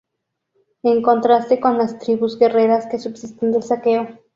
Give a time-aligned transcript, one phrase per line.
[0.81, 4.07] En contraste con las tribus guerreras que subsisten del saqueo".